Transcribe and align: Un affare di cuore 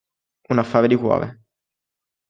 Un 0.49 0.57
affare 0.57 0.87
di 0.87 0.95
cuore 0.95 1.41